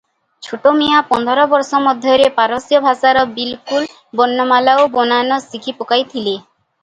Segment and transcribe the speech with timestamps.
[0.45, 3.85] ଛୋଟମିଆଁ ପନ୍ଦର ବର୍ଷ ମଧ୍ୟରେ ପାରସ୍ୟ ଭାଷାର ବିଲକୁଲ
[4.21, 6.35] ବର୍ଣ୍ଣମାଳା ଓ ବନାନ ଶିଖିପକାଇଥିଲେ।